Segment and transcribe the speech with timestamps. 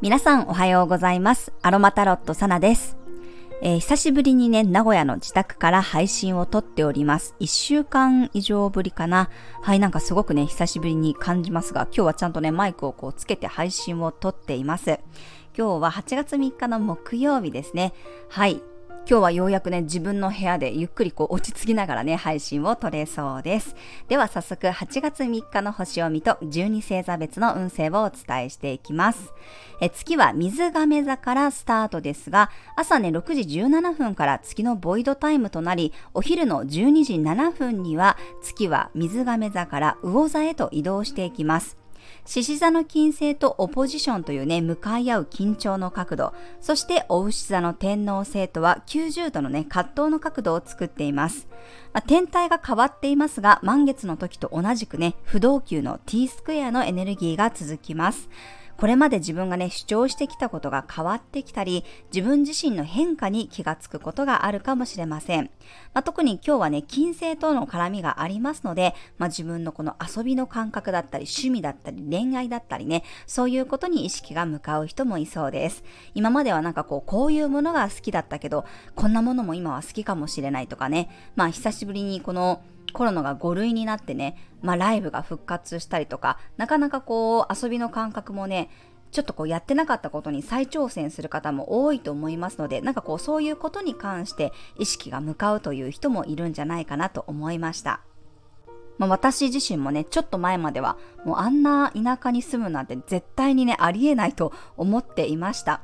[0.00, 1.52] 皆さんおはようございます。
[1.62, 2.96] アロマタロットサナです。
[3.60, 7.34] えー、久しぶりにね、名古屋の自宅から配信を撮っております。
[7.40, 9.28] 一週間以上ぶりかな。
[9.62, 15.00] はい、なんかすごくね、久しぶりに感じますが、今日はちゃんとね、マイクをこうつけて配信を撮っています。
[15.58, 17.94] 今日は8月3日の木曜日ですね。
[18.28, 18.62] はい、
[19.08, 23.76] 今日はようやくね、自分の部屋でゆっくりこう落ち着きながらね、配信を撮れそうです。
[24.08, 29.32] では早速8月3日の星読みと12星座別の運勢をお伝えしていきます。
[29.80, 41.85] え月は水亀座からスタートですが、朝ね、6時17分から月のボイドタイムとなり、お昼の12時7分には月は水亀座から魚座へと移動していきます。
[42.24, 51.46] 獅子座の金星とオポジションというね、向かい合う緊張の角度、そしてお牛座の天皇星とは90度のね、葛藤の角度を作っています。
[51.92, 58.28] まあ、天体が変わっていますが、満月の時と同じくね、不動級の t スクエアのエネルギーが続きます。
[58.78, 65.50] これまで自分がね、主張してきたことが変わってきたり、自分自身の変化に気がつくことがあるかもしれません。
[65.94, 75.82] まあ、特に今日はね、金星との絡みがありますので、まあ、自分のこの遊びの感覚だったり、趣味だったり、恋愛だったりね、そういうことに意識が向かう人もいそうです。
[76.14, 82.60] 今まではなんかこう、こういうものが好きだったけど、こんなものも今は好きかもしれないとかね、まあ久しぶりにこの
[82.92, 88.70] コロナが5類になってね、まあ、ライブが復活したりとか、なかなかこう遊びの感覚もね、
[89.12, 98.00] ちょっとこうやってなかったことに再挑戦する方も多いと思いますので、なんかこうそういうことに関して意識が向かうという人もいるんじゃないかなと思いました。
[98.98, 105.80] まあ、私自身もね、ちょっと前まではもうあんな田舎に住むなんて絶対にね、ありえないと思っていました。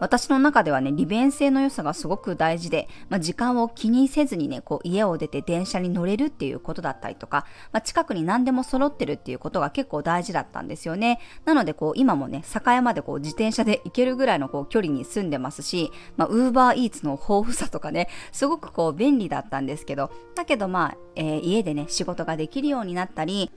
[0.00, 11.20] 私の中ではね、利便性の良さがすごく大事で、まあ、時間を気にせずにね、こう家を出て電車に乗れるっていうことだったりとか、まあ、近くに何でも揃ってるっていうことが結構大事だったんですよね。
[11.44, 23.50] なのでこう今もね、栄山でこう自転車で行けるぐらいのこう距離に住んでますし、まあ、ウーバーイーツの豊富さとかね、すごくこう便利だったんですけど、だけどまあ、えー、家でね、仕事ができるようになったり、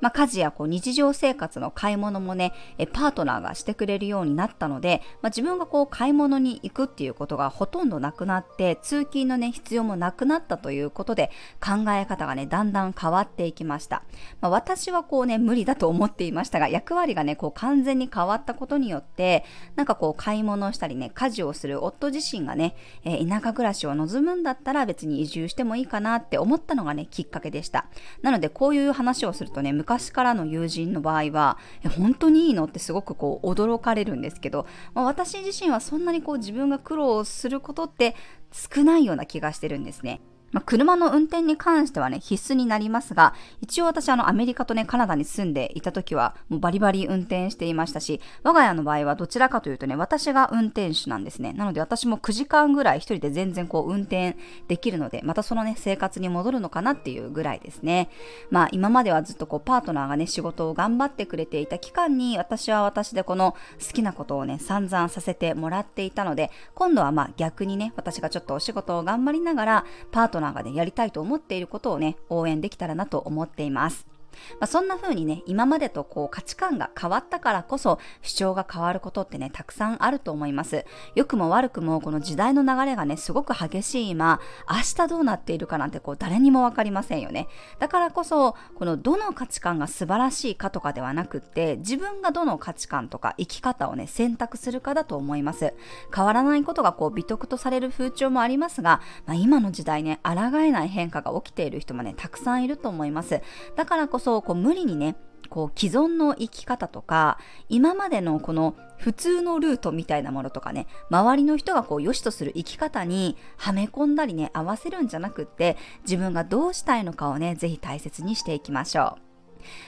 [0.00, 14.02] まあ、家事やこう日常生活の買い物もね、えパートナーがしてくれるようになったので、まあ、自分がこう買い物に行くっていうことがほとんどなくなって、通勤のね、必要もなくなったということで、考え方がね、だんだん変わっていきました。
[14.40, 19.44] まあ、私はこうね、無理だと思っていましたが、役割がね、こう完全に変わったことによって、
[19.76, 27.86] なんかこう買い物したりね、家事をする夫自身がね、えー、田舎暮らしを望むんだったら別に移住してもいいかなって思ったのがね、きっかけでした。
[28.22, 31.56] なので、こういう話をするとね、昔からの友人の場合は
[31.96, 32.64] 本当にいいの？
[32.64, 38.14] ってすごくこう驚かれるんですけど、まあ、私自身はそんなにこう自分が苦労することって
[38.52, 40.20] 少ないような気がしてるんですね。
[40.52, 51.52] まあ、車の運転に関してはね、必須になりますが、一応私あのアメリカとね、カナダに住んでいた時は、もうバリバリ運転していましたし、我が家の場合はどちらかというとね、私が運転手なんですね。
[51.52, 54.36] なので私も9時間ぐらい一人で全然こう運転
[54.68, 58.08] できるので、またそのね、生活に戻るのかなっていうぐらいですね。
[58.50, 63.54] まあ今まではずっとこうパートナーがね、仕事を頑張ってくれていた期間に、私は私でこの
[63.84, 74.17] 好きなことをね、散々させてもらっていたので、今度はまあ逆にね、私がちょっとお仕事を頑張りながら、パートナーがね、やりたいと思っていることをね、応援できたらなと思っています。
[74.60, 80.84] まあ、そんな風にね、今までとこう価値観が変わったからこそ主張が変わることってね、たくさんあると思います。
[81.14, 84.40] 良くも悪くもこの時代の流れがね、すごく激しい今、
[84.70, 87.48] 明日どうなっているかなんてこう誰にもわかりませんよね。
[87.78, 95.74] だからこそ、このどの価値観が素晴らしいかとかではなくって、自分がどの価値観とか生き方をね、選択するかだと思います。
[96.14, 103.40] 変わらないことがこう美徳とされる風潮もありますが、まあ、今の時代ね、抗えない変化が起きている人もね、たくさんいると思います。
[103.76, 105.16] だからこそ、そこう無理にね
[105.48, 107.38] こう既存の生き方とか
[107.70, 119.22] 今までのこの普通のルートみたいなものとかね周りの人がこう良しとする生き方にはめ込んだりね合わせるんじゃなくって自分がどうしたいのかをねぜひ大切にしていきましょう。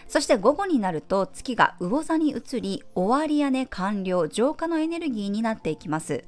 [0.08, 6.24] そして午後になると月が魚座に移り終わりやね完了浄化のエネルギーになっていきます。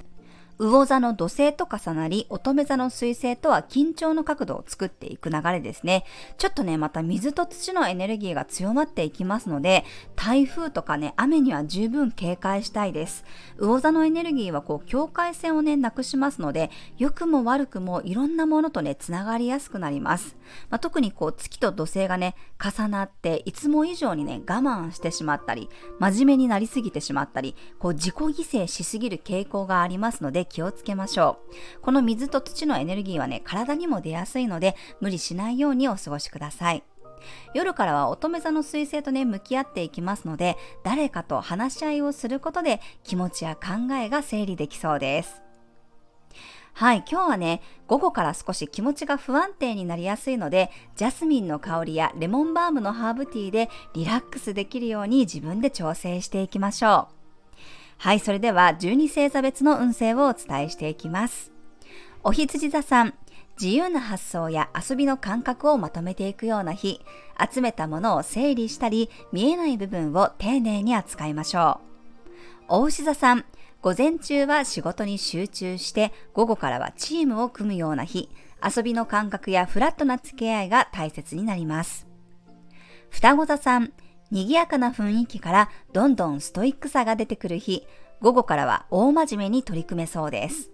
[0.68, 6.04] 魚座の土星と重なり、乙女座の水星とは緊張の角度を作っていく流れですね。
[6.38, 13.24] ちょっとね、また水と土のエネルギーが強まっていきますので、台風とかね、雨には十分警戒したいです。
[13.58, 20.36] 魚座のエネルギーはこう、境界線をね、なくしますので、良くも悪くもいろんなものとね、つながりやすくなります。
[20.70, 25.68] まあ、特にこう、月と土星がね、重なって、いつも以上にね、我慢してしまったり、
[25.98, 31.38] 真面目になりすぎてしまったり、こう、自己犠牲しすぎる傾向がありますので、気をつけましょ
[31.78, 31.80] う。
[31.80, 36.84] この水と土のエネルギーはね、体にも出やすいので、無理しないようにお過ごしください。
[37.54, 45.42] 夜からは乙女座の彗星とね、向き合っていきますので、誰かと話し合いをすることで気持ちや考えが整理できそうです。
[46.74, 57.21] はい、今日はね、午後から少し気持ちが不安定になりやすいので、ジャスミンの香りやレモンバームのハーブティーでリラックスできるように自分で調整していきましょう。
[58.02, 61.52] はい、それでは12星座別の運勢をお伝えしていきます。
[62.24, 63.14] お羊座さん、
[63.60, 67.00] 自由な発想や遊びの感覚をまとめていくような日、
[67.48, 71.80] 集めたものを整理したり、見えない部分を丁寧に扱いましょ
[72.68, 72.80] う。
[72.80, 73.44] お牛座さん、
[73.82, 78.28] 午前中は仕事に集中して、午後からはチームを組むような日、
[78.76, 82.08] 遊びの感覚やフラットな付き合いが大切になります。
[83.10, 83.92] 双子座さん、
[84.32, 87.86] 賑やかな雰囲気からどんどんストイックさが出てくる日、
[88.22, 90.70] 午後からは大真面目に取り組めそうです。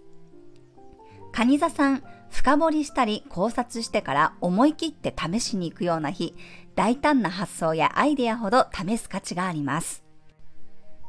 [1.33, 6.35] 蟹座さん、深掘りしたり考察してから思い切って試しに行くような日、
[6.75, 10.05] 大胆な発想やアイデアほど試す価値があります。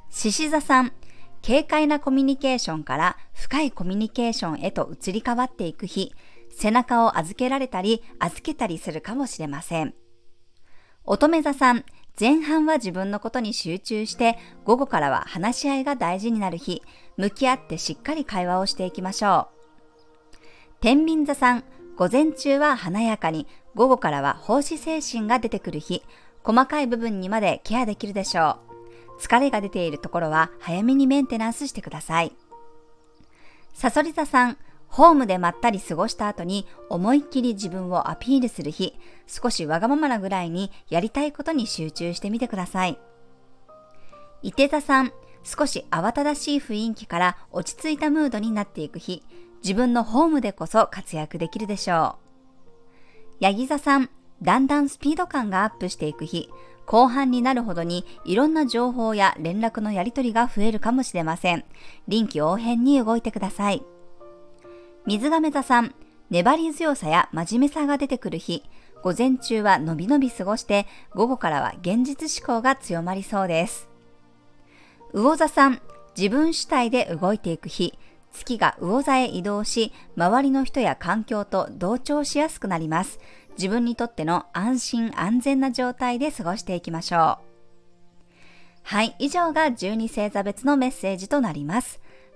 [0.08, 0.92] 獅子座さん、
[1.46, 6.12] 軽快なコミュニケーションから深いコミュニケーションへと移り変わっていく日、
[6.50, 9.94] 背中を預けられたり預けたりするかもしれません。
[11.04, 11.84] 乙女座さん、
[12.20, 14.36] 前半は自分のことに集中して、
[14.66, 16.82] 午後からは話し合いが大事になる日、
[17.16, 19.48] 向き合ってしっかり会話をしていきましょ
[20.34, 20.36] う。
[20.82, 21.64] 天秤座さん、
[21.96, 26.02] 午前中は華やかに、午後からは奉仕精神が出てくる日、
[26.44, 28.58] 細かい部分にまでケアできるでしょ
[29.18, 29.22] う。
[29.22, 32.36] 疲れが出ているところは早めにメンテナンスしてください。
[33.72, 34.58] さそり座さん、
[34.90, 38.94] ホームでまったり過ごした後に思いっきり自分をアピールする日、
[39.26, 42.98] 少しわがままなぐらいにやりたいことに集中してみてください。
[44.42, 45.12] 伊手座さん、
[45.44, 49.22] 少し慌ただしい雰囲気から落ち着いたムードになっていく日、
[49.62, 52.30] 自分のホームでこそ活躍できるでしょう。
[53.38, 54.10] ヤギ座さん、
[54.42, 56.50] だんだんスピード感がアップしていく日、
[56.84, 61.64] 後半になるほどにいろんな情報や連絡のやり取りが増えるかもしれません。
[62.08, 63.84] 臨機応変に動いてください。
[65.10, 65.92] 水亀座さん、
[66.30, 68.62] 粘り強さや真面目さが出てくる日、
[69.02, 70.86] 午前中はのびのび過ごして、
[71.16, 73.88] 午後からは現実志向が強まりそうです。
[75.12, 75.82] 魚座さん、
[76.16, 77.98] 自分主体で動いていく日、
[78.30, 83.18] 月が魚座へ移動し、周りの人や環境と同調しやすくなります。
[83.58, 87.50] 自分にとっての安心安全な状態で過ごしていきましょう。
[88.84, 92.00] はい、以上が12星座別のメッセージとなります。